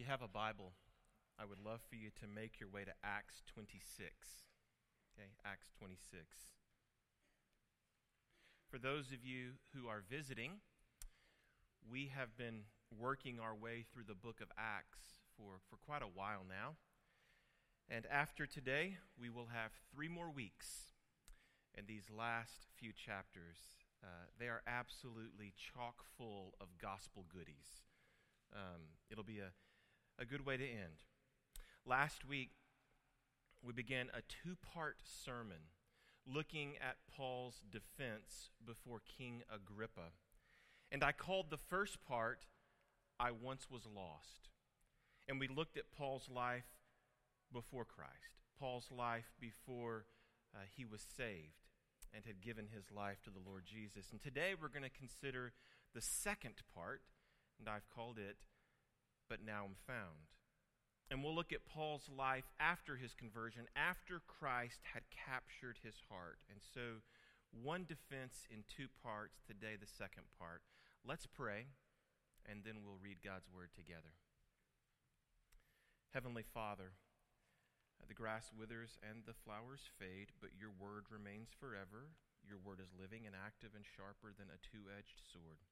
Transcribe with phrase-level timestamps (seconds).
[0.00, 0.72] you have a Bible,
[1.38, 4.48] I would love for you to make your way to Acts 26.
[5.12, 6.24] Okay, Acts 26.
[8.70, 10.64] For those of you who are visiting,
[11.84, 12.64] we have been
[12.98, 16.76] working our way through the book of Acts for, for quite a while now.
[17.86, 20.96] And after today, we will have three more weeks
[21.76, 23.84] in these last few chapters.
[24.02, 27.84] Uh, they are absolutely chock full of gospel goodies.
[28.56, 29.52] Um, it'll be a,
[30.20, 31.04] a good way to end.
[31.86, 32.50] Last week,
[33.62, 35.72] we began a two part sermon
[36.26, 40.12] looking at Paul's defense before King Agrippa.
[40.92, 42.44] And I called the first part,
[43.18, 44.50] I Once Was Lost.
[45.26, 46.66] And we looked at Paul's life
[47.52, 50.04] before Christ, Paul's life before
[50.54, 51.68] uh, he was saved
[52.14, 54.10] and had given his life to the Lord Jesus.
[54.12, 55.52] And today we're going to consider
[55.94, 57.02] the second part,
[57.58, 58.36] and I've called it,
[59.30, 60.34] But Now I'm Found.
[61.06, 66.42] And we'll look at Paul's life after his conversion, after Christ had captured his heart.
[66.50, 67.06] And so,
[67.50, 70.62] one defense in two parts, today, the second part.
[71.06, 71.70] Let's pray,
[72.46, 74.18] and then we'll read God's word together.
[76.10, 76.98] Heavenly Father,
[78.06, 82.10] the grass withers and the flowers fade, but your word remains forever.
[82.42, 85.69] Your word is living and active and sharper than a two edged sword.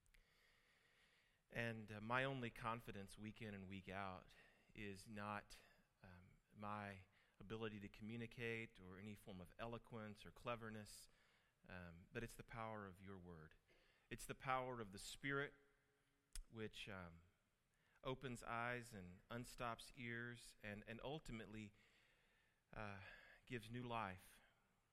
[1.55, 4.25] And uh, my only confidence week in and week out
[4.75, 5.45] is not
[6.05, 6.29] um,
[6.61, 7.01] my
[7.41, 11.11] ability to communicate or any form of eloquence or cleverness,
[11.71, 13.55] um, but it's the power of your word.
[14.11, 15.53] It's the power of the Spirit
[16.53, 17.13] which um,
[18.05, 21.73] opens eyes and unstops ears and, and ultimately
[22.77, 23.01] uh,
[23.49, 24.25] gives new life.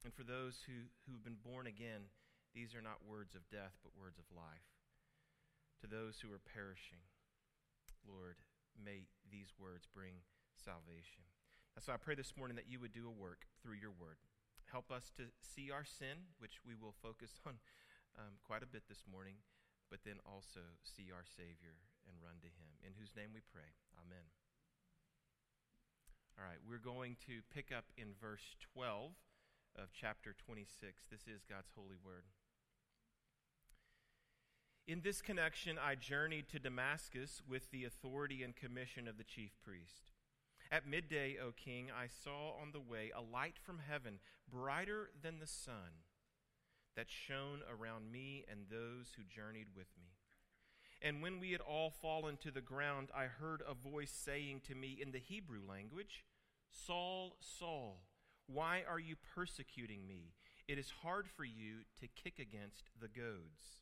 [0.04, 2.12] And for those who, who've been born again,
[2.54, 4.75] these are not words of death, but words of life.
[5.82, 7.04] To those who are perishing,
[8.08, 8.40] Lord,
[8.74, 10.24] may these words bring
[10.56, 11.28] salvation.
[11.84, 14.24] So I pray this morning that you would do a work through your word.
[14.72, 17.60] Help us to see our sin, which we will focus on
[18.16, 19.44] um, quite a bit this morning,
[19.92, 21.76] but then also see our Savior
[22.08, 22.80] and run to him.
[22.80, 23.76] In whose name we pray.
[24.00, 24.26] Amen.
[26.40, 29.16] All right, we're going to pick up in verse 12
[29.76, 31.08] of chapter 26.
[31.12, 32.28] This is God's holy word.
[34.88, 39.50] In this connection, I journeyed to Damascus with the authority and commission of the chief
[39.64, 40.12] priest.
[40.72, 45.40] At midday, O king, I saw on the way a light from heaven, brighter than
[45.40, 46.04] the sun,
[46.96, 50.10] that shone around me and those who journeyed with me.
[51.02, 54.76] And when we had all fallen to the ground, I heard a voice saying to
[54.76, 56.26] me in the Hebrew language,
[56.70, 58.02] Saul, Saul,
[58.46, 60.34] why are you persecuting me?
[60.68, 63.82] It is hard for you to kick against the goads.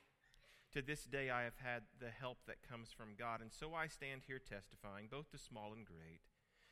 [0.73, 3.87] To this day, I have had the help that comes from God, and so I
[3.87, 6.21] stand here testifying, both to small and great,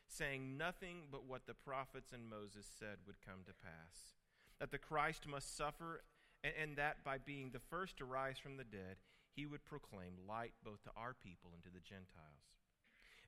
[0.08, 4.16] saying nothing but what the prophets and Moses said would come to pass
[4.60, 6.04] that the Christ must suffer,
[6.44, 8.98] and, that by being the first to rise from the dead,
[9.36, 12.60] he would proclaim light both to our people and to the Gentiles.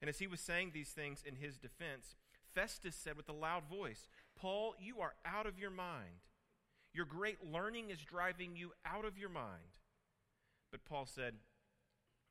[0.01, 2.15] And as he was saying these things in his defense,
[2.53, 6.27] Festus said with a loud voice, Paul, you are out of your mind.
[6.93, 9.79] Your great learning is driving you out of your mind.
[10.71, 11.35] But Paul said,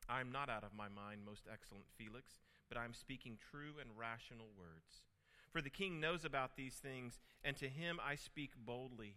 [0.09, 3.75] I am not out of my mind, most excellent Felix, but I am speaking true
[3.81, 5.03] and rational words.
[5.53, 9.17] For the king knows about these things, and to him I speak boldly.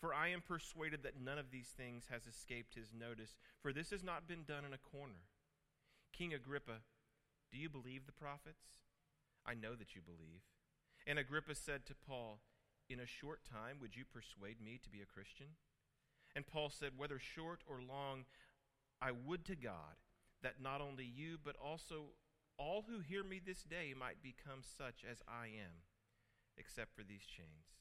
[0.00, 3.90] For I am persuaded that none of these things has escaped his notice, for this
[3.90, 5.26] has not been done in a corner.
[6.12, 6.82] King Agrippa,
[7.52, 8.80] do you believe the prophets?
[9.46, 10.42] I know that you believe.
[11.06, 12.40] And Agrippa said to Paul,
[12.88, 15.54] in a short time, would you persuade me to be a Christian?
[16.34, 18.24] And Paul said, Whether short or long,
[19.02, 19.98] I would to God
[20.42, 22.14] that not only you, but also
[22.56, 25.82] all who hear me this day might become such as I am,
[26.56, 27.74] except for these chains.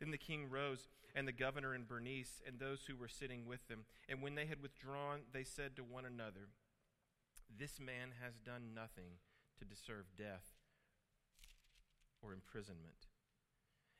[0.00, 3.66] Then the king rose, and the governor and Bernice, and those who were sitting with
[3.68, 3.84] them.
[4.08, 6.48] And when they had withdrawn, they said to one another,
[7.48, 9.18] This man has done nothing
[9.58, 10.54] to deserve death
[12.22, 13.06] or imprisonment.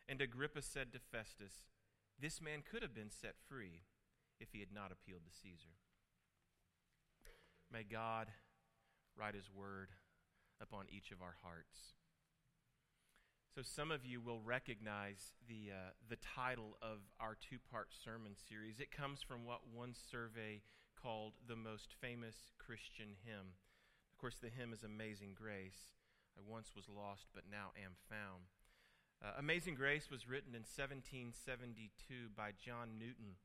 [0.09, 1.67] And Agrippa said to Festus,
[2.19, 3.83] This man could have been set free
[4.41, 5.75] if he had not appealed to Caesar.
[7.73, 8.29] May God
[9.17, 9.91] write his word
[10.61, 11.95] upon each of our hearts.
[13.55, 18.33] So, some of you will recognize the, uh, the title of our two part sermon
[18.49, 18.79] series.
[18.79, 20.63] It comes from what one survey
[21.01, 23.59] called the most famous Christian hymn.
[24.13, 25.99] Of course, the hymn is Amazing Grace.
[26.37, 28.47] I once was lost, but now am found.
[29.21, 33.37] Uh, Amazing Grace was written in 1772 by John Newton.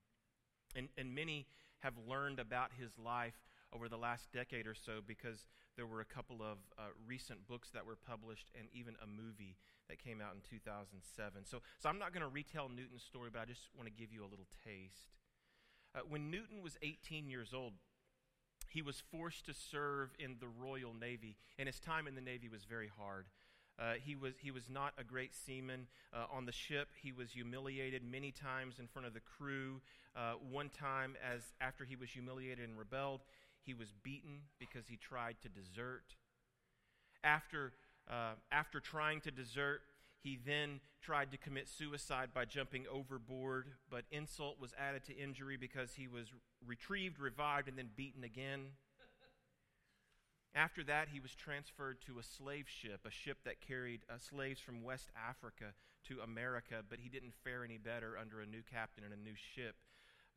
[0.75, 1.47] And, and many
[1.79, 3.41] have learned about his life
[3.73, 7.69] over the last decade or so because there were a couple of uh, recent books
[7.71, 9.57] that were published and even a movie
[9.89, 11.45] that came out in 2007.
[11.45, 14.13] So, so I'm not going to retell Newton's story, but I just want to give
[14.13, 15.17] you a little taste.
[15.95, 17.73] Uh, when Newton was 18 years old,
[18.69, 22.49] he was forced to serve in the Royal Navy, and his time in the Navy
[22.49, 23.25] was very hard.
[23.79, 25.87] Uh, he, was, he was not a great seaman.
[26.13, 29.81] Uh, on the ship, he was humiliated many times in front of the crew.
[30.15, 33.21] Uh, one time, as after he was humiliated and rebelled,
[33.65, 36.15] he was beaten because he tried to desert.
[37.23, 37.73] After,
[38.09, 39.81] uh, after trying to desert,
[40.21, 45.57] he then tried to commit suicide by jumping overboard, but insult was added to injury
[45.57, 46.27] because he was
[46.65, 48.67] retrieved, revived, and then beaten again.
[50.55, 54.59] After that, he was transferred to a slave ship, a ship that carried uh, slaves
[54.59, 55.73] from West Africa
[56.07, 59.35] to America, but he didn't fare any better under a new captain and a new
[59.35, 59.75] ship.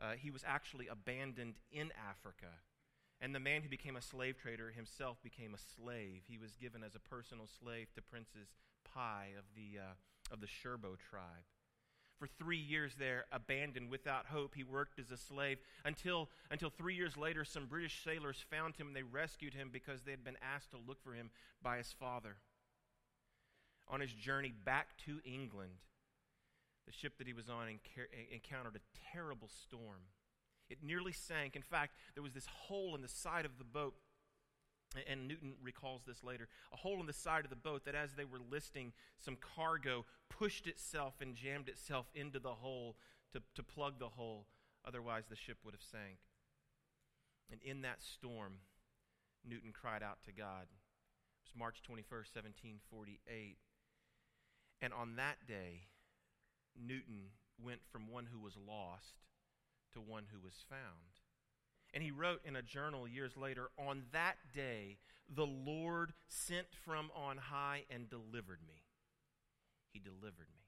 [0.00, 2.49] Uh, he was actually abandoned in Africa
[3.20, 6.22] and the man who became a slave trader himself became a slave.
[6.28, 8.48] He was given as a personal slave to Princess
[8.84, 11.44] Pi of the, uh, of the Sherbro tribe.
[12.18, 16.94] For three years there, abandoned without hope, he worked as a slave until, until three
[16.94, 20.38] years later, some British sailors found him and they rescued him because they had been
[20.42, 21.30] asked to look for him
[21.62, 22.36] by his father.
[23.88, 25.72] On his journey back to England,
[26.86, 27.69] the ship that he was on
[28.32, 30.00] encountered a terrible storm.
[30.68, 31.56] It nearly sank.
[31.56, 33.94] In fact, there was this hole in the side of the boat,
[35.08, 38.14] and Newton recalls this later a hole in the side of the boat that, as
[38.14, 42.96] they were listing some cargo, pushed itself and jammed itself into the hole
[43.32, 44.46] to, to plug the hole.
[44.86, 46.18] Otherwise, the ship would have sank.
[47.50, 48.54] And in that storm,
[49.48, 50.66] Newton cried out to God.
[50.66, 53.58] It was March 21st, 1748.
[54.82, 55.86] And on that day,
[56.76, 57.30] Newton
[57.62, 59.14] went from one who was lost
[59.96, 61.16] to one who was found.
[61.94, 64.98] And he wrote in a journal years later On that day,
[65.34, 68.84] the Lord sent from on high and delivered me.
[69.93, 70.66] He delivered me.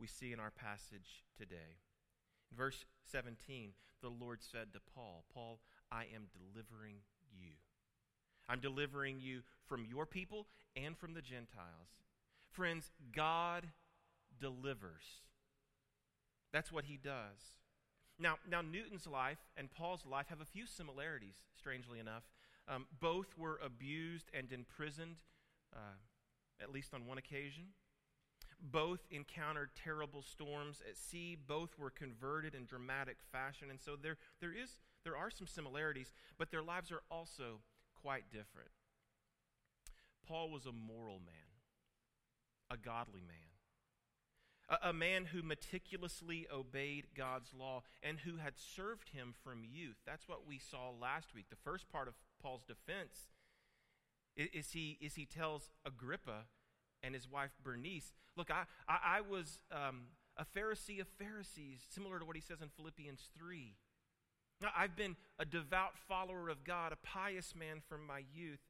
[0.00, 1.78] We see in our passage today.
[2.50, 5.60] In verse 17, the Lord said to Paul, Paul,
[5.92, 6.96] I am delivering
[7.38, 7.52] you.
[8.48, 12.00] I'm delivering you from your people and from the Gentiles.
[12.50, 13.68] Friends, God
[14.40, 15.22] delivers.
[16.52, 17.56] That's what he does.
[18.18, 22.24] Now, now Newton's life and Paul's life have a few similarities, strangely enough.
[22.68, 25.16] Um, both were abused and imprisoned,
[25.74, 25.96] uh,
[26.60, 27.64] at least on one occasion.
[28.60, 31.36] Both encountered terrible storms at sea.
[31.46, 33.68] Both were converted in dramatic fashion.
[33.70, 37.60] And so there, there, is, there are some similarities, but their lives are also
[38.02, 38.70] quite different.
[40.26, 41.52] Paul was a moral man,
[42.70, 43.45] a godly man
[44.68, 49.96] a, a man who meticulously obeyed God's law and who had served him from youth.
[50.06, 51.46] That's what we saw last week.
[51.50, 53.28] The first part of Paul's defense
[54.36, 56.44] is, is he, is he tells Agrippa
[57.02, 60.02] and his wife Bernice, Look, I, I, I was um,
[60.36, 63.74] a Pharisee of Pharisees, similar to what he says in Philippians 3.
[64.60, 68.60] Now, I've been a devout follower of God, a pious man from my youth.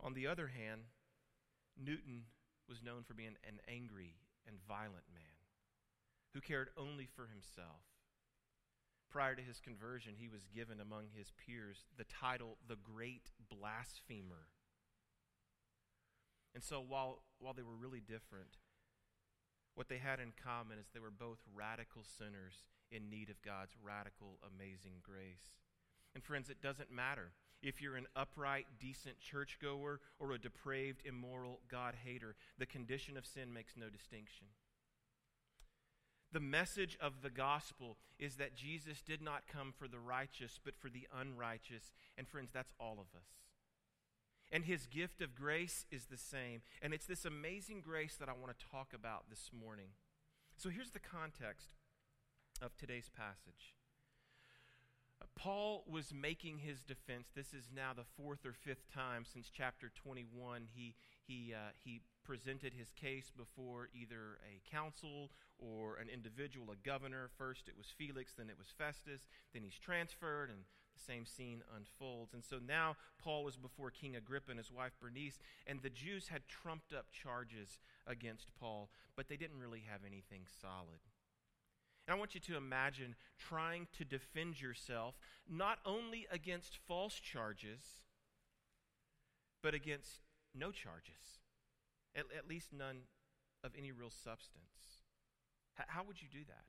[0.00, 0.82] On the other hand,
[1.78, 2.24] Newton
[2.68, 4.14] was known for being an angry
[4.46, 5.22] and violent man
[6.34, 7.84] who cared only for himself.
[9.10, 14.48] Prior to his conversion, he was given among his peers the title the Great Blasphemer.
[16.54, 18.56] And so, while, while they were really different,
[19.74, 23.72] what they had in common is they were both radical sinners in need of God's
[23.82, 25.56] radical, amazing grace.
[26.14, 31.60] And, friends, it doesn't matter if you're an upright, decent churchgoer or a depraved, immoral
[31.70, 32.34] God hater.
[32.58, 34.48] The condition of sin makes no distinction.
[36.32, 40.74] The message of the gospel is that Jesus did not come for the righteous, but
[40.76, 41.92] for the unrighteous.
[42.16, 43.28] And friends, that's all of us.
[44.50, 46.62] And his gift of grace is the same.
[46.80, 49.88] And it's this amazing grace that I want to talk about this morning.
[50.56, 51.68] So here's the context
[52.60, 53.74] of today's passage.
[55.36, 57.28] Paul was making his defense.
[57.34, 60.94] This is now the fourth or fifth time since chapter 21 he,
[61.26, 67.30] he, uh, he presented his case before either a council or an individual, a governor.
[67.36, 70.60] First it was Felix, then it was Festus, then he's transferred, and
[70.94, 72.34] the same scene unfolds.
[72.34, 76.28] And so now Paul is before King Agrippa and his wife Bernice, and the Jews
[76.28, 81.00] had trumped up charges against Paul, but they didn't really have anything solid.
[82.12, 85.14] I want you to imagine trying to defend yourself
[85.48, 87.80] not only against false charges,
[89.62, 90.20] but against
[90.54, 91.40] no charges,
[92.14, 93.08] at, at least none
[93.64, 95.06] of any real substance.
[95.78, 96.66] H- how would you do that?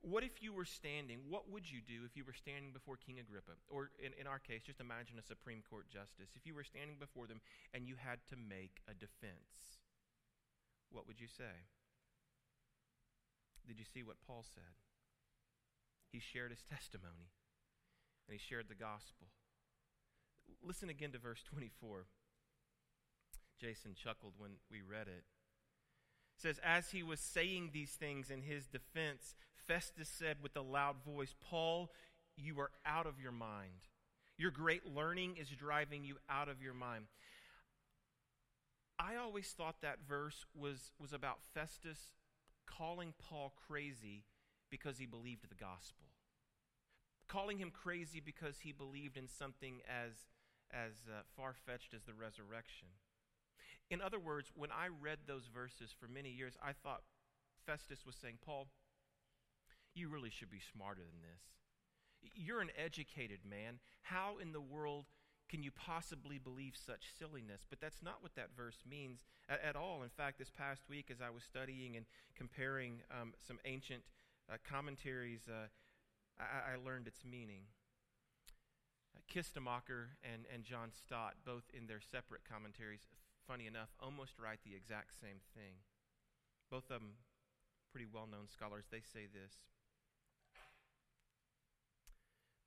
[0.00, 3.18] What if you were standing, what would you do if you were standing before King
[3.18, 3.58] Agrippa?
[3.68, 6.30] Or in, in our case, just imagine a Supreme Court justice.
[6.36, 7.40] If you were standing before them
[7.74, 9.82] and you had to make a defense,
[10.92, 11.66] what would you say?
[13.68, 14.80] Did you see what Paul said?
[16.10, 17.30] He shared his testimony
[18.26, 19.28] and he shared the gospel.
[20.66, 22.06] Listen again to verse 24.
[23.60, 25.24] Jason chuckled when we read it.
[26.36, 29.34] It says, As he was saying these things in his defense,
[29.66, 31.90] Festus said with a loud voice, Paul,
[32.36, 33.88] you are out of your mind.
[34.38, 37.06] Your great learning is driving you out of your mind.
[38.98, 42.08] I always thought that verse was, was about Festus
[42.76, 44.24] calling Paul crazy
[44.70, 46.06] because he believed the gospel.
[47.28, 50.12] Calling him crazy because he believed in something as,
[50.72, 52.88] as uh, far fetched as the resurrection.
[53.90, 57.02] In other words, when I read those verses for many years, I thought
[57.66, 58.68] Festus was saying, Paul,
[59.94, 62.32] you really should be smarter than this.
[62.34, 63.78] You're an educated man.
[64.02, 65.06] How in the world
[65.48, 67.66] can you possibly believe such silliness?
[67.68, 70.02] But that's not what that verse means at, at all.
[70.02, 74.02] In fact, this past week, as I was studying and comparing um, some ancient
[74.52, 75.68] uh, commentaries, uh,
[76.38, 77.64] I, I, learned its meaning.
[79.16, 83.08] Uh, Kistemaker and, and John Stott, both in their separate commentaries,
[83.46, 85.80] funny enough, almost write the exact same thing.
[86.70, 87.24] Both of them
[87.90, 88.84] pretty well known scholars.
[88.90, 89.56] They say this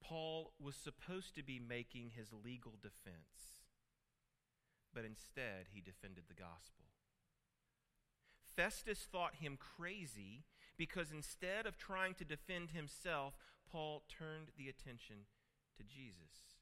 [0.03, 3.61] Paul was supposed to be making his legal defense,
[4.93, 6.85] but instead he defended the gospel.
[8.55, 10.43] Festus thought him crazy
[10.77, 13.35] because instead of trying to defend himself,
[13.71, 15.27] Paul turned the attention
[15.77, 16.61] to Jesus.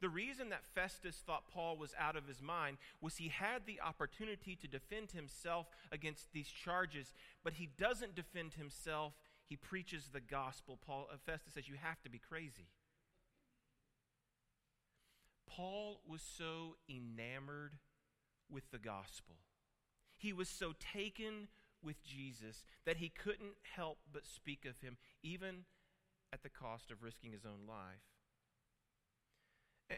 [0.00, 3.80] The reason that Festus thought Paul was out of his mind was he had the
[3.80, 9.14] opportunity to defend himself against these charges, but he doesn't defend himself
[9.48, 10.78] he preaches the gospel.
[10.84, 12.68] Paul uh, Festus says, You have to be crazy.
[15.48, 17.78] Paul was so enamored
[18.50, 19.36] with the gospel.
[20.16, 21.48] He was so taken
[21.82, 25.64] with Jesus that he couldn't help but speak of him, even
[26.32, 28.02] at the cost of risking his own life.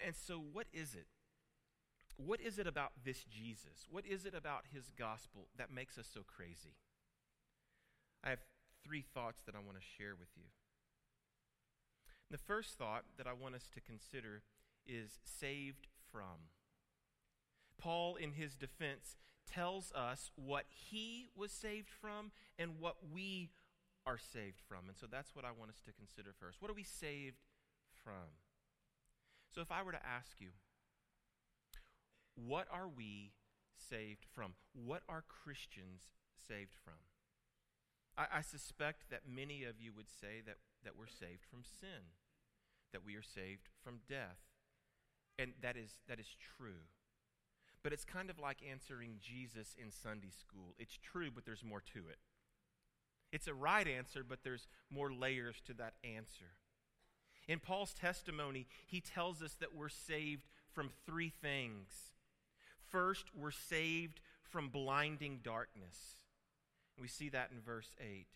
[0.04, 1.06] And so, what is it?
[2.16, 3.86] What is it about this Jesus?
[3.90, 6.74] What is it about his gospel that makes us so crazy?
[8.22, 8.40] I have
[8.88, 10.44] three thoughts that I want to share with you.
[12.30, 14.42] The first thought that I want us to consider
[14.86, 16.48] is saved from.
[17.78, 19.16] Paul, in his defense,
[19.50, 23.50] tells us what he was saved from and what we
[24.06, 24.88] are saved from.
[24.88, 26.60] And so that's what I want us to consider first.
[26.60, 27.44] What are we saved
[28.04, 28.36] from?
[29.54, 30.48] So if I were to ask you,
[32.34, 33.32] what are we
[33.76, 34.52] saved from?
[34.72, 36.02] What are Christians
[36.48, 36.94] saved from?
[38.18, 42.10] I, I suspect that many of you would say that, that we're saved from sin,
[42.92, 44.42] that we are saved from death.
[45.38, 46.90] And that is, that is true.
[47.84, 50.74] But it's kind of like answering Jesus in Sunday school.
[50.78, 52.18] It's true, but there's more to it.
[53.30, 56.56] It's a right answer, but there's more layers to that answer.
[57.46, 61.88] In Paul's testimony, he tells us that we're saved from three things.
[62.90, 66.16] First, we're saved from blinding darkness.
[67.00, 68.26] We see that in verse 8.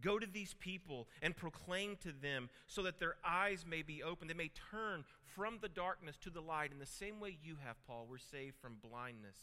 [0.00, 4.30] Go to these people and proclaim to them so that their eyes may be opened.
[4.30, 7.76] They may turn from the darkness to the light in the same way you have,
[7.86, 8.06] Paul.
[8.08, 9.36] We're saved from blindness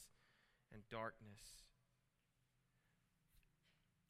[0.73, 1.63] and darkness.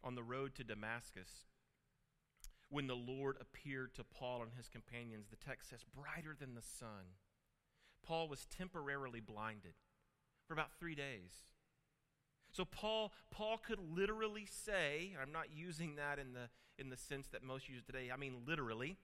[0.01, 1.29] On the road to Damascus,
[2.69, 6.61] when the Lord appeared to Paul and his companions, the text says, brighter than the
[6.61, 7.17] sun.
[8.05, 9.73] Paul was temporarily blinded
[10.47, 11.43] for about three days.
[12.59, 17.27] So Paul, Paul could literally say, I'm not using that in the, in the sense
[17.27, 18.97] that most use today, I mean literally.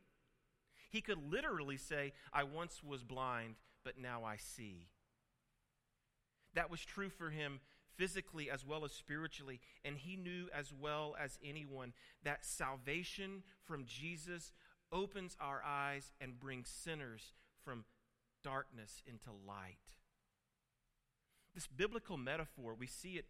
[0.89, 4.89] He could literally say, I once was blind, but now I see.
[6.53, 7.61] That was true for him
[7.95, 9.61] physically as well as spiritually.
[9.85, 11.93] And he knew as well as anyone
[12.25, 14.51] that salvation from Jesus
[14.91, 17.31] opens our eyes and brings sinners
[17.63, 17.85] from
[18.43, 19.77] darkness into light.
[21.53, 23.27] This biblical metaphor, we see it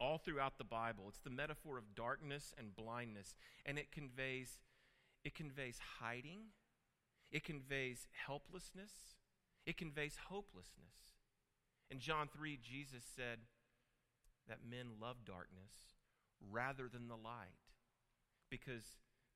[0.00, 1.04] all throughout the Bible.
[1.08, 3.34] It's the metaphor of darkness and blindness,
[3.64, 4.58] and it conveys
[5.24, 6.52] it conveys hiding,
[7.32, 8.92] it conveys helplessness,
[9.64, 10.94] it conveys hopelessness.
[11.90, 13.38] In John 3, Jesus said
[14.48, 15.72] that men love darkness
[16.50, 17.72] rather than the light
[18.50, 18.84] because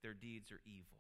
[0.03, 0.99] their deeds are evil.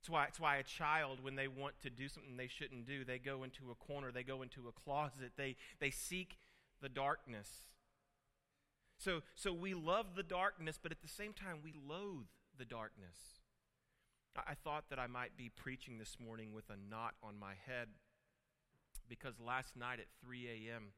[0.00, 3.04] It's why, it's why a child, when they want to do something they shouldn't do,
[3.04, 6.36] they go into a corner, they go into a closet, they, they seek
[6.82, 7.62] the darkness.
[8.98, 12.26] So, so we love the darkness, but at the same time, we loathe
[12.58, 13.40] the darkness.
[14.36, 17.54] I, I thought that I might be preaching this morning with a knot on my
[17.66, 17.88] head
[19.08, 20.92] because last night at 3 a.m.,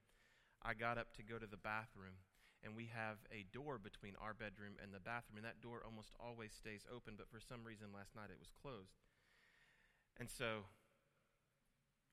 [0.62, 2.19] I got up to go to the bathroom,
[2.65, 6.11] and we have a door between our bedroom and the bathroom, and that door almost
[6.19, 8.99] always stays open, but for some reason last night it was closed.
[10.19, 10.67] And so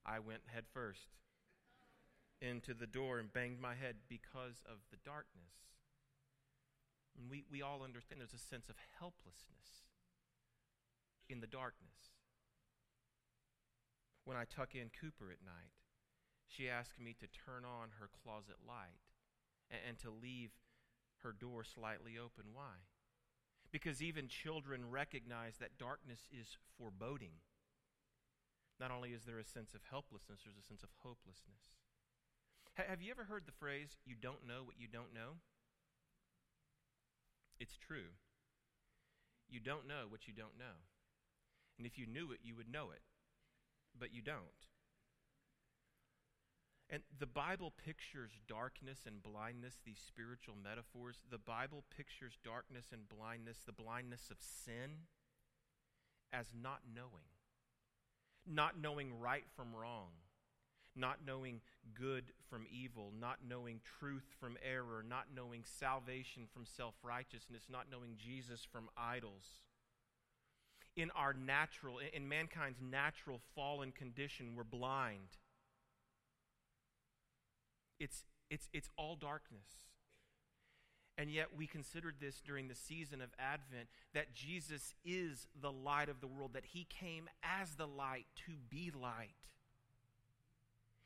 [0.05, 1.15] I went head first
[2.41, 5.72] into the door and banged my head because of the darkness.
[7.17, 9.85] And we, we all understand there's a sense of helplessness
[11.29, 12.17] in the darkness.
[14.25, 15.75] When I tuck in Cooper at night,
[16.47, 19.01] she asks me to turn on her closet light
[19.69, 20.51] and, and to leave
[21.23, 22.53] her door slightly open.
[22.53, 22.87] Why?
[23.71, 27.41] Because even children recognize that darkness is foreboding.
[28.79, 31.73] Not only is there a sense of helplessness, there's a sense of hopelessness.
[32.75, 35.41] have you ever heard the phrase, you don't know what you don't know?
[37.63, 38.11] It's true.
[39.47, 40.83] You don't know what you don't know.
[41.77, 43.03] And if you knew it, you would know it.
[43.97, 44.67] But you don't.
[46.89, 51.23] And the Bible pictures darkness and blindness, these spiritual metaphors.
[51.31, 55.07] The Bible pictures darkness and blindness, the blindness of sin,
[56.33, 57.31] as not knowing.
[58.45, 60.09] Not knowing right from wrong.
[60.95, 61.61] Not knowing
[61.93, 63.11] good from evil.
[63.19, 65.03] Not knowing truth from error.
[65.07, 67.63] Not knowing salvation from self righteousness.
[67.69, 69.61] Not knowing Jesus from idols.
[70.95, 75.37] In our natural, in mankind's natural fallen condition, we're blind
[78.03, 79.67] it's, it's, it's all darkness.
[81.17, 86.09] And yet, we considered this during the season of Advent that Jesus is the light
[86.09, 89.35] of the world, that he came as the light to be light.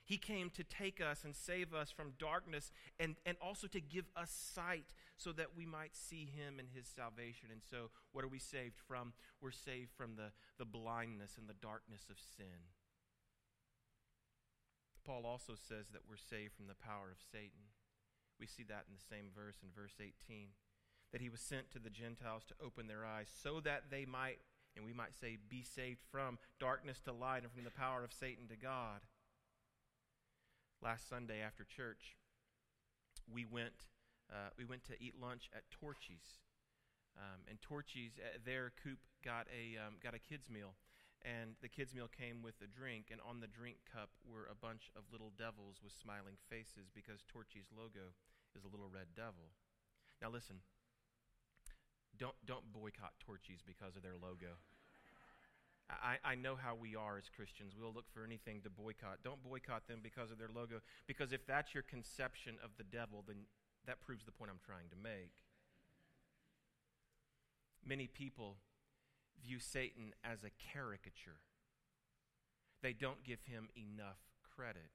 [0.08, 4.06] He came to take us and save us from darkness and, and also to give
[4.15, 7.50] us sight so that we might see him and his salvation.
[7.52, 9.12] And so, what are we saved from?
[9.41, 12.72] We're saved from the, the blindness and the darkness of sin.
[15.04, 17.76] Paul also says that we're saved from the power of Satan.
[18.39, 20.56] We see that in the same verse in verse 18.
[21.12, 24.39] That he was sent to the Gentiles to open their eyes so that they might,
[24.78, 28.13] and we might say, be saved from darkness to light and from the power of
[28.13, 29.04] Satan to God.
[30.84, 32.18] Last Sunday after church,
[33.32, 33.90] we went,
[34.32, 36.40] uh, we went to eat lunch at Torchy's.
[37.18, 40.76] Um, and Torchy's, uh, there, Coop got a, um, got a kid's meal
[41.26, 44.58] and the kids' meal came with a drink, and on the drink cup were a
[44.58, 48.13] bunch of little devils with smiling faces because Torchy's logo
[48.54, 49.50] is a little red devil.
[50.22, 50.62] Now listen,
[52.18, 54.62] don't, don't boycott Torchy's because of their logo.
[55.89, 57.73] I, I know how we are as Christians.
[57.80, 59.19] We'll look for anything to boycott.
[59.23, 63.23] Don't boycott them because of their logo, because if that's your conception of the devil,
[63.26, 63.47] then
[63.86, 65.32] that proves the point I'm trying to make.
[67.86, 68.58] Many people
[69.41, 71.39] view Satan as a caricature.
[72.82, 74.91] They don't give him enough credit.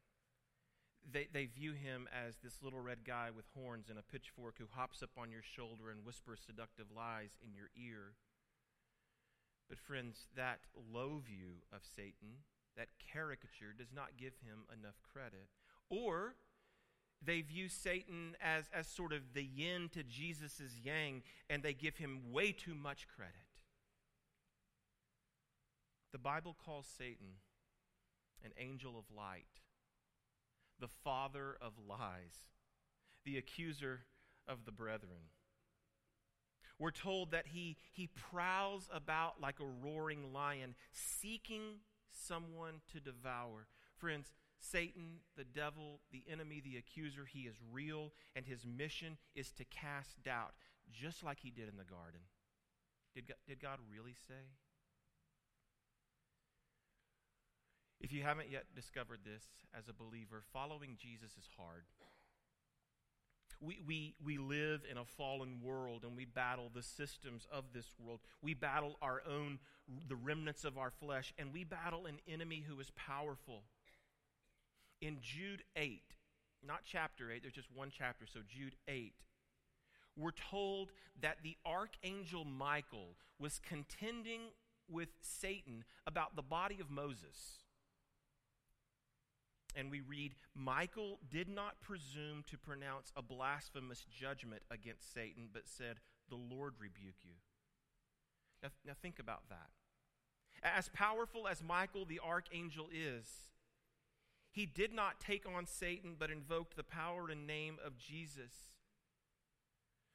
[1.11, 4.66] They, they view him as this little red guy with horns and a pitchfork who
[4.70, 8.12] hops up on your shoulder and whispers seductive lies in your ear.
[9.72, 10.58] But, friends, that
[10.92, 12.44] low view of Satan,
[12.76, 15.48] that caricature, does not give him enough credit.
[15.88, 16.35] Or
[17.24, 21.96] they view Satan as, as sort of the yin to Jesus' yang, and they give
[21.96, 23.32] him way too much credit.
[26.12, 27.38] The Bible calls Satan
[28.44, 29.62] an angel of light,
[30.78, 32.44] the father of lies,
[33.24, 34.00] the accuser
[34.46, 35.30] of the brethren.
[36.83, 41.79] We're told that he, he prowls about like a roaring lion, seeking
[42.11, 43.68] someone to devour.
[43.99, 49.53] Friends, Satan, the devil, the enemy, the accuser, he is real, and his mission is
[49.53, 50.55] to cast doubt,
[50.90, 52.23] just like he did in the garden.
[53.14, 54.51] Did God, did God really say?
[58.01, 61.85] If you haven't yet discovered this as a believer, following Jesus is hard.
[63.64, 67.87] We, we, we live in a fallen world and we battle the systems of this
[68.05, 68.18] world.
[68.42, 69.61] We battle our own,
[70.09, 73.62] the remnants of our flesh, and we battle an enemy who is powerful.
[75.01, 76.03] In Jude 8,
[76.66, 79.12] not chapter 8, there's just one chapter, so Jude 8,
[80.16, 84.40] we're told that the archangel Michael was contending
[84.88, 87.62] with Satan about the body of Moses.
[89.74, 95.62] And we read, Michael did not presume to pronounce a blasphemous judgment against Satan, but
[95.66, 95.96] said,
[96.28, 97.37] The Lord rebuke you.
[98.62, 99.70] Now, now think about that.
[100.62, 103.26] As powerful as Michael the archangel is,
[104.52, 108.52] he did not take on Satan, but invoked the power and name of Jesus.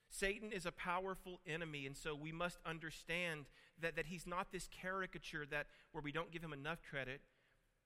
[0.10, 3.46] Satan is a powerful enemy, and so we must understand
[3.82, 7.22] that, that he's not this caricature that where we don't give him enough credit,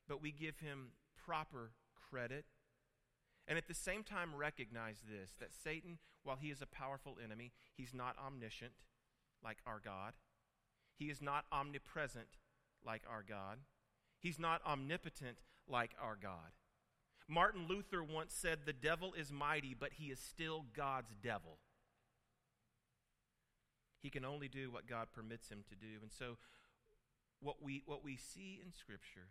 [0.07, 0.89] but we give him
[1.31, 1.71] proper
[2.09, 2.43] credit.
[3.47, 7.53] And at the same time, recognize this that Satan, while he is a powerful enemy,
[7.73, 8.73] he's not omniscient
[9.43, 10.13] like our God.
[10.93, 12.27] He is not omnipresent
[12.85, 13.59] like our God.
[14.19, 16.51] He's not omnipotent like our God.
[17.29, 21.59] Martin Luther once said, The devil is mighty, but he is still God's devil.
[24.01, 26.01] He can only do what God permits him to do.
[26.01, 26.37] And so,
[27.39, 29.29] what we, what we see in Scripture,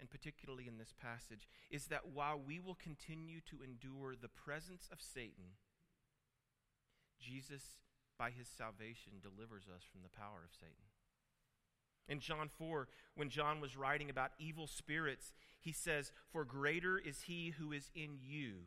[0.00, 4.88] and particularly in this passage, is that while we will continue to endure the presence
[4.90, 5.56] of Satan,
[7.20, 7.76] Jesus,
[8.18, 10.88] by his salvation, delivers us from the power of Satan.
[12.08, 17.22] In John 4, when John was writing about evil spirits, he says, For greater is
[17.22, 18.66] he who is in you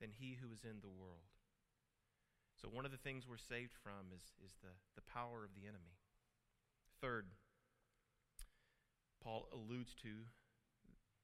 [0.00, 1.28] than he who is in the world.
[2.60, 5.66] So, one of the things we're saved from is, is the, the power of the
[5.66, 5.98] enemy.
[7.00, 7.26] Third,
[9.22, 10.08] Paul alludes to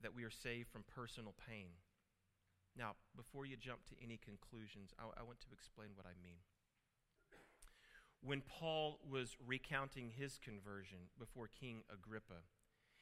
[0.02, 1.70] that we are saved from personal pain.
[2.76, 6.38] Now, before you jump to any conclusions, I, I want to explain what I mean.
[8.22, 12.42] When Paul was recounting his conversion before King Agrippa,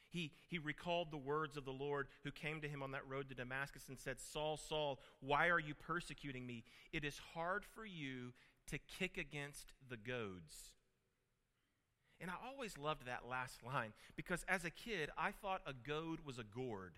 [0.09, 3.29] he, he recalled the words of the Lord who came to him on that road
[3.29, 6.63] to Damascus and said, Saul, Saul, why are you persecuting me?
[6.93, 8.33] It is hard for you
[8.67, 10.76] to kick against the goads.
[12.19, 16.19] And I always loved that last line because as a kid, I thought a goad
[16.25, 16.93] was a gourd.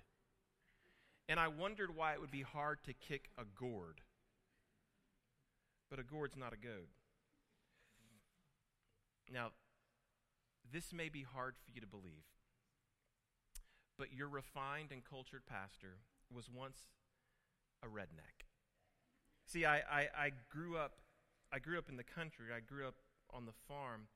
[1.27, 4.01] And I wondered why it would be hard to kick a gourd.
[5.89, 6.87] But a gourd's not a goad.
[9.31, 9.49] Now,
[10.71, 12.25] this may be hard for you to believe
[13.99, 15.99] but your refined and cultured pastor
[16.33, 16.79] was once
[17.83, 18.47] a redneck.
[19.45, 20.93] See, I, I, I, grew up
[21.51, 22.45] I grew up in the country.
[22.55, 22.95] I grew up
[23.33, 24.07] on the farm.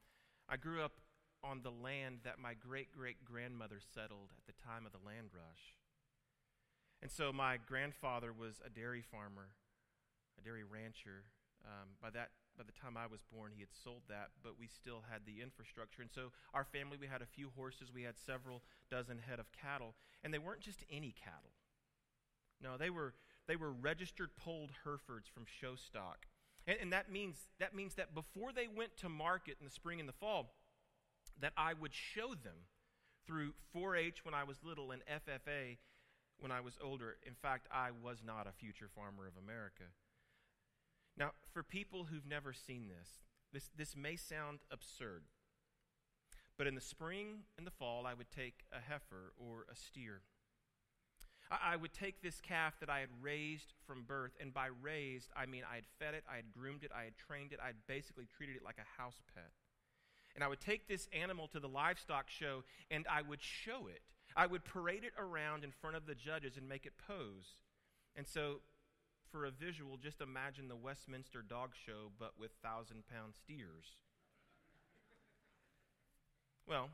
[0.49, 0.93] I grew up
[1.43, 5.27] on the land that my great great grandmother settled at the time of the land
[5.33, 5.75] rush.
[7.01, 9.55] And so my grandfather was a dairy farmer,
[10.39, 11.27] a dairy rancher.
[11.65, 14.67] Um, by that by the time I was born, he had sold that, but we
[14.67, 16.01] still had the infrastructure.
[16.01, 19.51] And so our family, we had a few horses, we had several dozen head of
[19.51, 21.57] cattle, and they weren't just any cattle.
[22.61, 23.13] No, they were
[23.47, 26.27] they were registered polled Herefords from show stock.
[26.67, 29.99] And, and that means that means that before they went to market in the spring
[29.99, 30.53] and the fall,
[31.39, 32.67] that I would show them
[33.25, 35.77] through 4-H when I was little and FFA
[36.39, 37.15] when I was older.
[37.25, 39.83] In fact, I was not a future farmer of America.
[41.17, 43.09] Now, for people who've never seen this,
[43.53, 45.23] this, this may sound absurd.
[46.57, 50.21] But in the spring and the fall, I would take a heifer or a steer.
[51.61, 55.45] I, would take this calf that I had raised from birth, and by raised, I
[55.45, 57.75] mean I had fed it, I had groomed it, I had trained it, I had
[57.87, 59.51] basically treated it like a house pet.
[60.35, 64.01] And I would take this animal to the livestock show, and I would show it.
[64.35, 67.55] I would parade it around in front of the judges and make it pose.
[68.15, 68.61] And so
[69.31, 73.97] for a visual, just imagine the Westminster Dog Show, but with thousand pound steers.
[76.67, 76.89] well,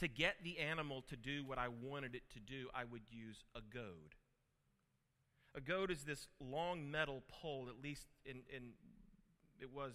[0.00, 3.44] to get the animal to do what I wanted it to do, I would use
[3.54, 4.16] a goad.
[5.54, 8.72] A goad is this long metal pole, at least in, in
[9.60, 9.92] it was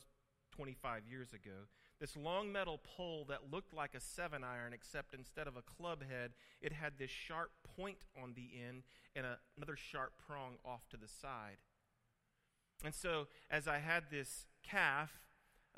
[0.56, 1.68] 25 years ago,
[2.00, 6.04] this long metal pole that looked like a seven iron, except instead of a club
[6.08, 8.84] head, it had this sharp point on the end
[9.15, 11.58] and a, another sharp prong off to the side.
[12.84, 15.10] And so, as I had this calf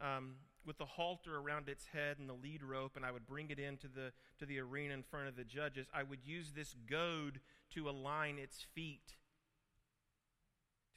[0.01, 0.35] um,
[0.67, 3.57] with the halter around its head and the lead rope, and I would bring it
[3.57, 7.39] into the, to the arena in front of the judges, I would use this goad
[7.73, 9.15] to align its feet,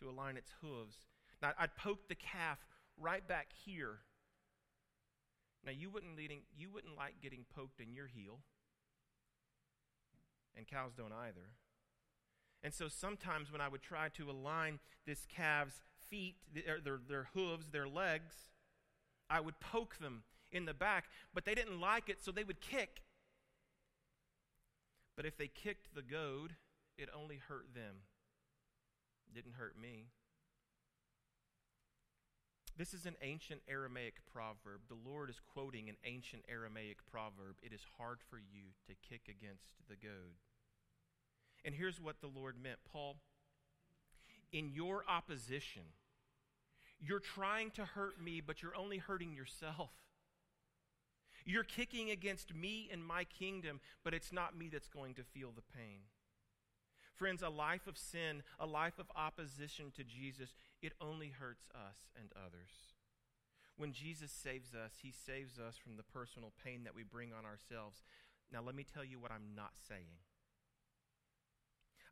[0.01, 0.97] to align its hooves.
[1.41, 2.59] Now, I'd poke the calf
[2.99, 4.01] right back here
[5.65, 8.41] now, you wouldn't, leading, you wouldn't like getting poked in your heel.
[10.57, 11.53] and cows don't either.
[12.63, 17.29] And so sometimes when I would try to align this calf's feet, their, their, their
[17.35, 18.50] hooves, their legs,
[19.31, 22.61] I would poke them in the back, but they didn't like it, so they would
[22.61, 23.03] kick.
[25.17, 26.57] But if they kicked the goad,
[26.99, 27.97] it only hurt them,
[29.29, 30.09] it didn't hurt me.
[32.77, 34.81] This is an ancient Aramaic proverb.
[34.89, 37.57] The Lord is quoting an ancient Aramaic proverb.
[37.63, 40.41] It is hard for you to kick against the goad.
[41.63, 43.17] And here's what the Lord meant Paul,
[44.51, 45.83] in your opposition,
[47.01, 49.91] you're trying to hurt me, but you're only hurting yourself.
[51.45, 55.51] You're kicking against me and my kingdom, but it's not me that's going to feel
[55.55, 56.01] the pain.
[57.15, 62.09] Friends, a life of sin, a life of opposition to Jesus, it only hurts us
[62.19, 62.95] and others.
[63.77, 67.45] When Jesus saves us, he saves us from the personal pain that we bring on
[67.47, 68.03] ourselves.
[68.53, 70.21] Now, let me tell you what I'm not saying.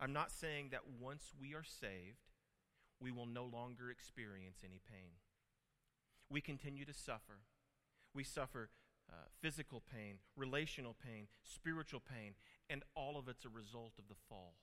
[0.01, 2.27] I'm not saying that once we are saved,
[3.00, 5.12] we will no longer experience any pain.
[6.30, 7.40] We continue to suffer.
[8.14, 8.70] We suffer
[9.11, 12.34] uh, physical pain, relational pain, spiritual pain,
[12.68, 14.54] and all of it's a result of the fall.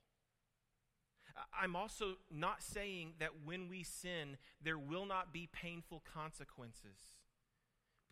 [1.59, 7.17] I'm also not saying that when we sin, there will not be painful consequences.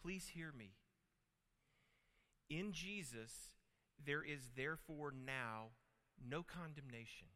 [0.01, 0.71] Please hear me.
[2.49, 3.51] In Jesus,
[4.03, 5.69] there is therefore now
[6.27, 7.27] no condemnation.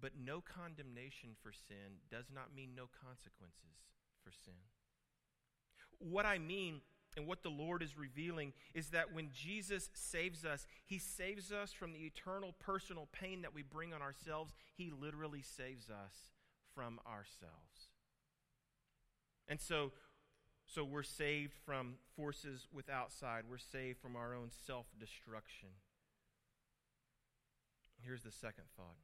[0.00, 3.88] But no condemnation for sin does not mean no consequences
[4.22, 4.54] for sin.
[5.98, 6.80] What I mean
[7.16, 11.72] and what the Lord is revealing is that when Jesus saves us, he saves us
[11.72, 14.52] from the eternal personal pain that we bring on ourselves.
[14.74, 16.30] He literally saves us
[16.74, 17.88] from ourselves.
[19.48, 19.92] And so,
[20.66, 23.44] so we're saved from forces with outside.
[23.48, 25.68] We're saved from our own self destruction.
[28.02, 28.96] Here's the second thought.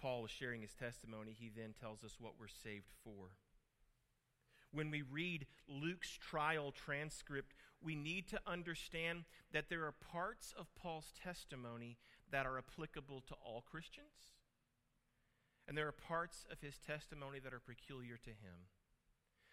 [0.00, 3.30] Paul is sharing his testimony, he then tells us what we're saved for.
[4.72, 10.74] When we read Luke's trial transcript, we need to understand that there are parts of
[10.74, 11.98] Paul's testimony
[12.30, 14.36] that are applicable to all Christians,
[15.66, 18.68] and there are parts of his testimony that are peculiar to him.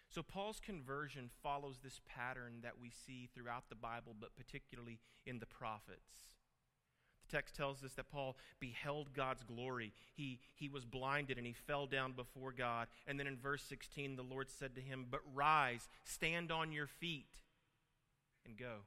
[0.08, 5.38] So, Paul's conversion follows this pattern that we see throughout the Bible, but particularly in
[5.38, 6.37] the prophets
[7.28, 9.92] text tells us that Paul beheld God's glory.
[10.14, 12.88] He, he was blinded and he fell down before God.
[13.06, 16.86] And then in verse 16, the Lord said to him, But rise, stand on your
[16.86, 17.40] feet,
[18.46, 18.82] and go.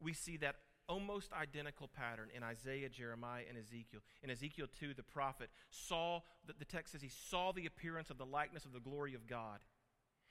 [0.00, 0.56] We see that
[0.88, 4.00] almost identical pattern in Isaiah, Jeremiah, and Ezekiel.
[4.22, 8.18] In Ezekiel 2, the prophet saw, the, the text says he saw the appearance of
[8.18, 9.58] the likeness of the glory of God.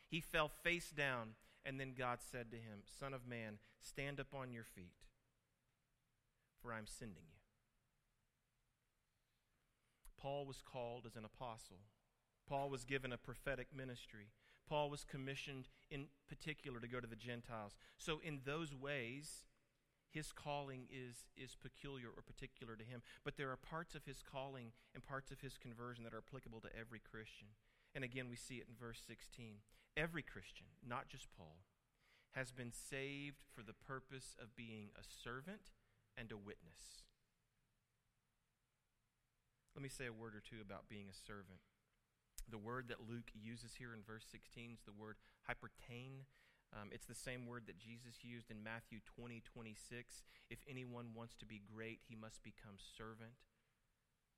[0.09, 1.35] He fell face down,
[1.65, 4.93] and then God said to him, Son of man, stand up on your feet
[6.67, 7.39] for I'm sending you.
[10.19, 11.77] Paul was called as an apostle.
[12.49, 14.31] Paul was given a prophetic ministry.
[14.67, 17.77] Paul was commissioned in particular to go to the Gentiles.
[17.97, 19.45] So, in those ways,
[20.09, 23.01] his calling is, is peculiar or particular to him.
[23.23, 26.59] But there are parts of his calling and parts of his conversion that are applicable
[26.61, 27.47] to every Christian.
[27.95, 29.59] And again, we see it in verse 16.
[29.95, 31.63] Every Christian, not just Paul,
[32.31, 35.71] has been saved for the purpose of being a servant
[36.17, 37.05] and a witness.
[39.75, 41.61] Let me say a word or two about being a servant.
[42.49, 46.25] The word that Luke uses here in verse 16 is the word hypertain.
[46.73, 50.23] Um, it's the same word that Jesus used in Matthew 20, 26.
[50.49, 53.37] If anyone wants to be great, he must become servant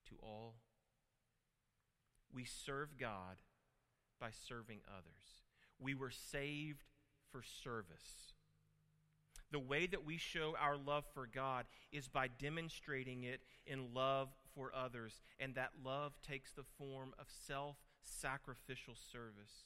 [0.10, 0.56] to all.
[2.34, 3.42] We serve God
[4.20, 5.46] by serving others.
[5.80, 6.84] We were saved
[7.32, 8.34] for service.
[9.52, 14.30] The way that we show our love for God is by demonstrating it in love
[14.54, 19.66] for others, and that love takes the form of self sacrificial service.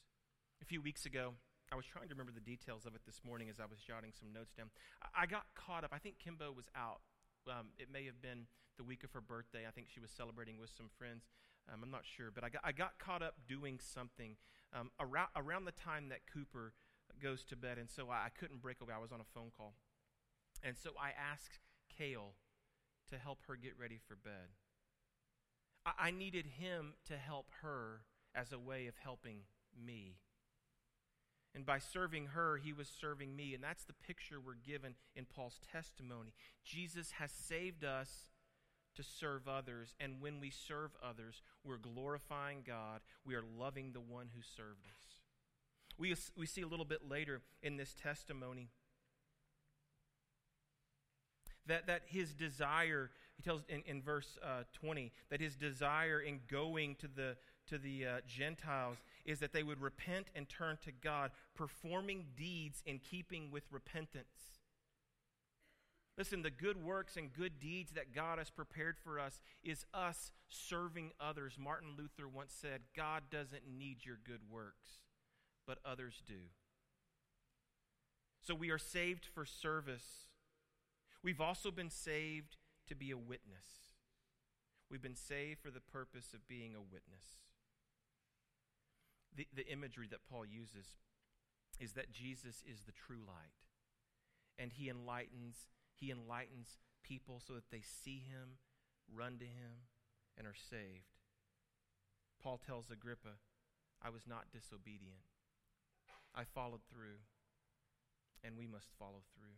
[0.62, 1.34] A few weeks ago,
[1.72, 4.12] I was trying to remember the details of it this morning as I was jotting
[4.12, 4.70] some notes down.
[5.14, 5.90] I got caught up.
[5.92, 7.00] I think Kimbo was out.
[7.48, 8.46] Um, it may have been
[8.78, 9.66] the week of her birthday.
[9.68, 11.24] I think she was celebrating with some friends.
[11.72, 12.30] Um, I'm not sure.
[12.34, 14.36] But I got, I got caught up doing something
[14.72, 16.72] um, around, around the time that Cooper
[17.22, 18.92] goes to bed, and so I, I couldn't break away.
[18.94, 19.74] I was on a phone call.
[20.62, 21.58] And so I asked
[21.98, 22.32] Kale
[23.10, 24.52] to help her get ready for bed.
[25.84, 28.00] I, I needed him to help her
[28.34, 29.40] as a way of helping
[29.74, 30.16] me.
[31.54, 33.54] And by serving her, he was serving me.
[33.54, 36.32] And that's the picture we're given in Paul's testimony.
[36.64, 38.30] Jesus has saved us
[38.96, 39.94] to serve others.
[40.00, 43.00] And when we serve others, we're glorifying God.
[43.24, 45.13] We are loving the one who served us.
[45.98, 48.70] We, we see a little bit later in this testimony
[51.66, 56.40] That, that his desire, he tells in, in verse uh, 20, that his desire in
[56.50, 57.36] going to the,
[57.68, 62.82] to the uh, Gentiles is that they would repent and turn to God, performing deeds
[62.84, 64.60] in keeping with repentance.
[66.18, 70.32] Listen, the good works and good deeds that God has prepared for us is us
[70.48, 71.54] serving others.
[71.58, 75.03] Martin Luther once said, God doesn't need your good works,
[75.66, 76.50] but others do.
[78.40, 80.28] So we are saved for service.
[81.22, 82.56] We've also been saved
[82.88, 83.66] to be a witness.
[84.90, 87.24] We've been saved for the purpose of being a witness.
[89.34, 90.86] The, the imagery that Paul uses
[91.80, 93.64] is that Jesus is the true light,
[94.58, 98.58] and he enlightens he enlightens people so that they see him,
[99.12, 99.86] run to him,
[100.36, 101.14] and are saved.
[102.42, 103.38] Paul tells Agrippa,
[104.02, 105.33] I was not disobedient.
[106.34, 107.22] I followed through,
[108.42, 109.56] and we must follow through.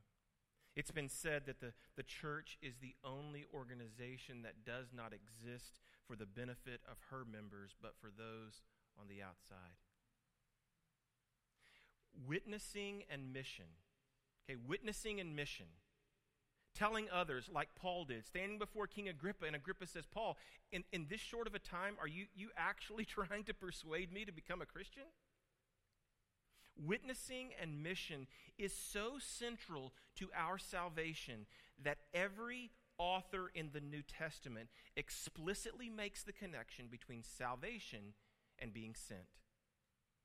[0.75, 5.81] It's been said that the, the church is the only organization that does not exist
[6.07, 8.61] for the benefit of her members, but for those
[9.01, 9.81] on the outside.
[12.27, 13.65] Witnessing and mission.
[14.49, 15.67] Okay, witnessing and mission
[16.77, 20.37] telling others like Paul did, standing before King Agrippa, and Agrippa says, Paul,
[20.71, 24.25] in, in this short of a time, are you, you actually trying to persuade me
[24.25, 25.05] to become a Christian?
[26.77, 28.27] Witnessing and mission
[28.59, 31.47] is so central to our salvation
[31.83, 38.15] that every author in the New Testament explicitly makes the connection between salvation
[38.59, 39.37] and being sent.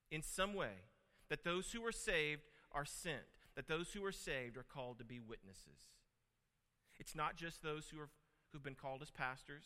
[0.10, 0.86] In some way,
[1.30, 5.06] that those who are saved are sent, that those who are saved are called to
[5.06, 5.80] be witnesses.
[7.00, 8.10] It's not just those who are,
[8.52, 9.64] who've been called as pastors.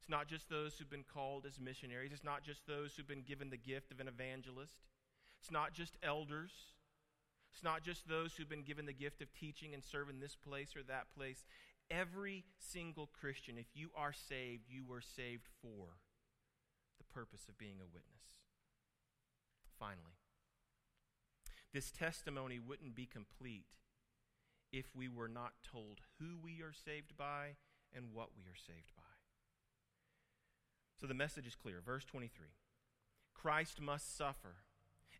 [0.00, 2.12] It's not just those who've been called as missionaries.
[2.12, 4.80] It's not just those who've been given the gift of an evangelist.
[5.42, 6.52] It's not just elders.
[7.52, 10.76] It's not just those who've been given the gift of teaching and serving this place
[10.76, 11.44] or that place.
[11.90, 15.98] Every single Christian, if you are saved, you were saved for
[16.96, 18.38] the purpose of being a witness.
[19.80, 20.14] Finally,
[21.74, 23.66] this testimony wouldn't be complete
[24.72, 27.56] if we were not told who we are saved by
[27.92, 29.02] and what we are saved by.
[31.00, 31.82] So the message is clear.
[31.84, 32.46] Verse 23
[33.34, 34.58] Christ must suffer,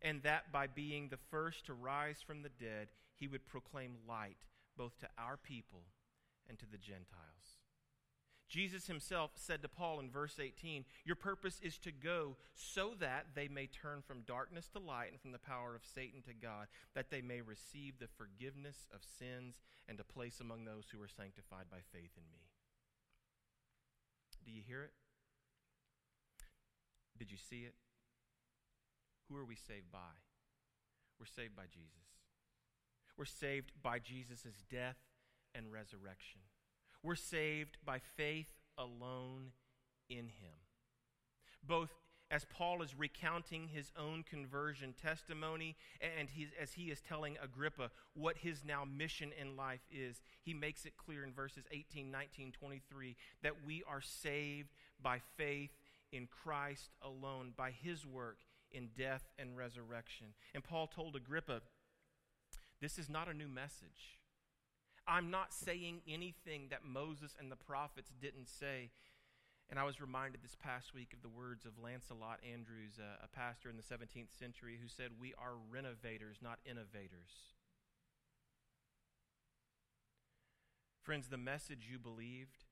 [0.03, 4.45] and that by being the first to rise from the dead, he would proclaim light
[4.77, 5.83] both to our people
[6.49, 7.59] and to the Gentiles.
[8.49, 13.27] Jesus himself said to Paul in verse 18, Your purpose is to go so that
[13.33, 16.67] they may turn from darkness to light and from the power of Satan to God,
[16.93, 21.07] that they may receive the forgiveness of sins and a place among those who are
[21.07, 22.45] sanctified by faith in me.
[24.45, 24.91] Do you hear it?
[27.17, 27.73] Did you see it?
[29.29, 29.99] Who are we saved by?
[31.19, 32.13] We're saved by Jesus.
[33.17, 34.97] We're saved by Jesus' death
[35.53, 36.41] and resurrection.
[37.03, 39.51] We're saved by faith alone
[40.09, 40.59] in him.
[41.65, 41.91] Both
[42.31, 46.27] as Paul is recounting his own conversion testimony and
[46.59, 50.97] as he is telling Agrippa what his now mission in life is, he makes it
[50.97, 54.69] clear in verses 18, 19, 23 that we are saved
[55.01, 55.69] by faith
[56.11, 58.37] in Christ alone, by his work
[58.73, 60.27] in death and resurrection.
[60.53, 61.61] And Paul told Agrippa,
[62.81, 64.19] This is not a new message.
[65.07, 68.91] I'm not saying anything that Moses and the prophets didn't say.
[69.69, 73.27] And I was reminded this past week of the words of Lancelot Andrewes, a, a
[73.27, 77.55] pastor in the 17th century, who said, We are renovators, not innovators.
[81.01, 82.63] Friends, the message you believed,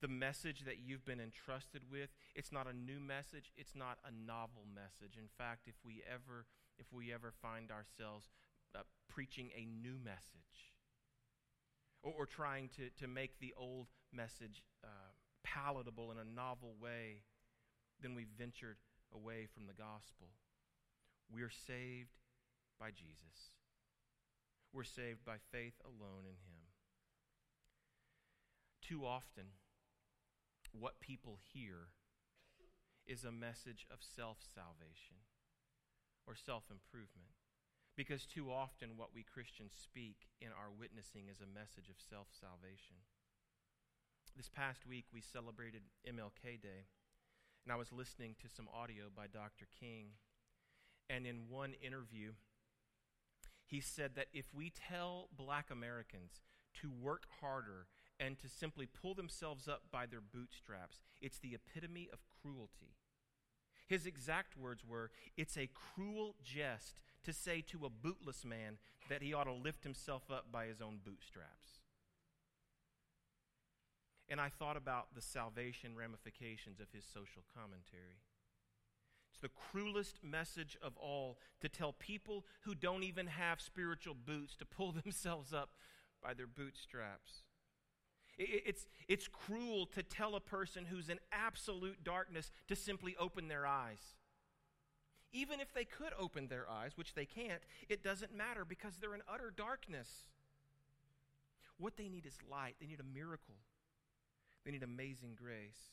[0.00, 4.10] the message that you've been entrusted with, it's not a new message, it's not a
[4.10, 5.16] novel message.
[5.16, 6.46] In fact, if we ever
[6.78, 8.30] if we ever find ourselves
[8.74, 10.70] uh, preaching a new message,
[12.02, 15.10] or, or trying to, to make the old message uh,
[15.42, 17.22] palatable in a novel way,
[18.00, 18.76] then we've ventured
[19.12, 20.28] away from the gospel.
[21.32, 22.14] We're saved
[22.78, 23.52] by Jesus.
[24.72, 26.62] We're saved by faith alone in Him.
[28.82, 29.46] Too often,
[30.72, 31.94] what people hear
[33.06, 35.24] is a message of self salvation
[36.26, 37.32] or self improvement.
[37.96, 42.28] Because too often, what we Christians speak in our witnessing is a message of self
[42.30, 43.02] salvation.
[44.36, 46.86] This past week, we celebrated MLK Day,
[47.64, 49.66] and I was listening to some audio by Dr.
[49.80, 50.14] King.
[51.10, 52.32] And in one interview,
[53.64, 56.42] he said that if we tell black Americans
[56.82, 57.86] to work harder
[58.20, 62.96] and to simply pull themselves up by their bootstraps, it's the epitome of cruelty.
[63.86, 69.22] His exact words were, It's a cruel jest to say to a bootless man that
[69.22, 71.80] he ought to lift himself up by his own bootstraps.
[74.28, 78.20] and I thought about the salvation ramifications of his social commentary.
[79.32, 84.54] It's the cruelest message of all to tell people who don't even have spiritual boots
[84.56, 85.70] to pull themselves up
[86.22, 87.42] by their bootstraps.
[88.38, 93.66] It's, it's cruel to tell a person who's in absolute darkness to simply open their
[93.66, 94.14] eyes.
[95.32, 99.14] Even if they could open their eyes, which they can't, it doesn't matter because they're
[99.14, 100.08] in utter darkness.
[101.78, 103.56] What they need is light, they need a miracle,
[104.64, 105.90] they need amazing grace.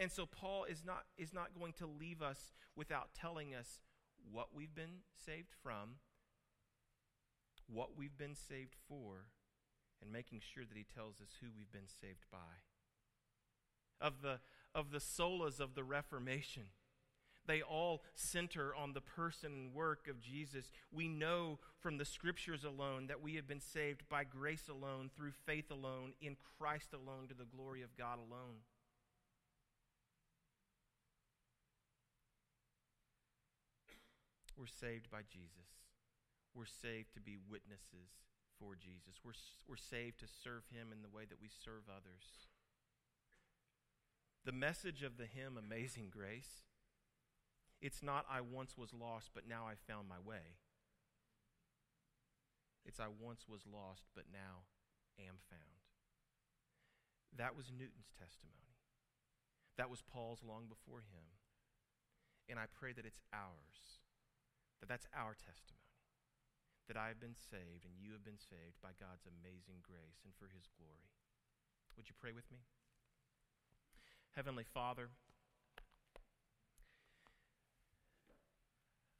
[0.00, 3.80] And so Paul is not, is not going to leave us without telling us
[4.30, 5.96] what we've been saved from,
[7.66, 9.26] what we've been saved for,
[10.02, 12.60] and making sure that he tells us who we've been saved by.
[14.00, 14.40] Of the,
[14.74, 16.64] of the solas of the Reformation,
[17.46, 20.70] they all center on the person and work of Jesus.
[20.92, 25.32] We know from the scriptures alone that we have been saved by grace alone, through
[25.46, 28.62] faith alone, in Christ alone, to the glory of God alone.
[34.56, 35.70] We're saved by Jesus.
[36.54, 38.10] We're saved to be witnesses
[38.62, 39.18] for Jesus.
[39.26, 39.34] We're,
[39.66, 42.46] we're saved to serve Him in the way that we serve others.
[44.46, 46.62] The message of the hymn, Amazing Grace,
[47.82, 50.62] it's not, I once was lost, but now I found my way.
[52.86, 54.66] It's, I once was lost, but now
[55.18, 55.82] am found.
[57.34, 58.78] That was Newton's testimony.
[59.78, 61.26] That was Paul's long before him.
[62.48, 64.02] And I pray that it's ours,
[64.80, 65.91] that that's our testimony
[66.92, 70.36] that I have been saved and you have been saved by God's amazing grace and
[70.36, 71.08] for his glory.
[71.96, 72.60] Would you pray with me?
[74.36, 75.08] Heavenly Father,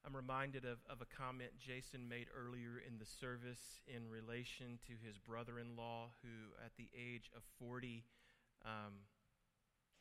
[0.04, 4.92] I'm reminded of, of a comment Jason made earlier in the service in relation to
[5.00, 8.04] his brother in law, who at the age of 40
[8.68, 9.08] um,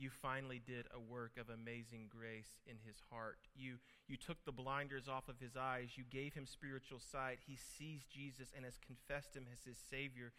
[0.02, 3.38] you finally did a work of amazing grace in his heart.
[3.56, 3.76] You,
[4.08, 5.90] you took the blinders off of his eyes.
[5.96, 7.38] You gave him spiritual sight.
[7.46, 10.34] He sees Jesus and has confessed him as his Savior.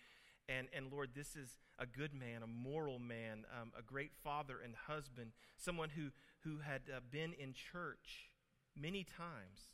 [0.48, 4.58] And, and Lord, this is a good man, a moral man, um, a great father
[4.62, 6.10] and husband, someone who,
[6.42, 8.34] who had uh, been in church
[8.74, 9.70] many times.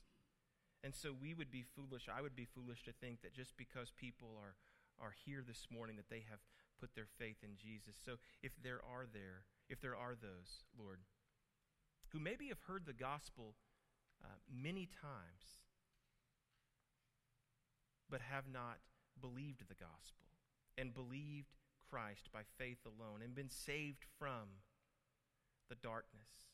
[0.85, 3.91] And so we would be foolish, I would be foolish to think that just because
[3.97, 4.55] people are,
[5.01, 6.39] are here this morning that they have
[6.79, 7.97] put their faith in Jesus.
[8.05, 11.01] So if there are there, if there are those, Lord,
[12.11, 13.55] who maybe have heard the gospel
[14.25, 15.61] uh, many times,
[18.11, 18.79] but have not
[19.21, 20.27] believed the gospel
[20.79, 21.59] and believed
[21.91, 24.65] Christ by faith alone and been saved from
[25.69, 26.49] the darkness,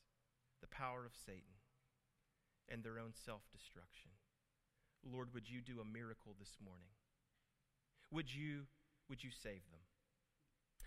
[0.61, 1.63] the power of Satan,
[2.69, 4.11] and their own self destruction.
[5.05, 6.97] Lord, would you do a miracle this morning?
[8.11, 8.67] Would you,
[9.09, 9.85] would you save them?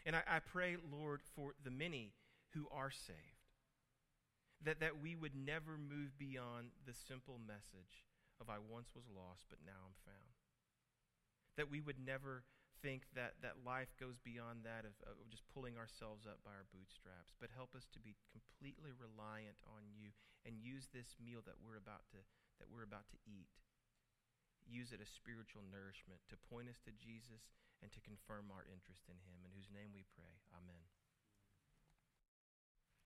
[0.08, 2.16] And I, I pray, Lord, for the many
[2.56, 3.52] who are saved,
[4.64, 8.08] that, that we would never move beyond the simple message
[8.40, 10.34] of I once was lost, but now I'm found.
[11.60, 12.48] That we would never
[12.80, 16.72] think that, that life goes beyond that of, of just pulling ourselves up by our
[16.72, 20.16] bootstraps, but help us to be completely reliant on you
[20.48, 22.24] and use this meal that we're about to,
[22.64, 23.52] that we're about to eat
[24.68, 27.48] use it as spiritual nourishment to point us to Jesus
[27.82, 30.42] and to confirm our interest in Him, in whose name we pray.
[30.54, 30.97] Amen.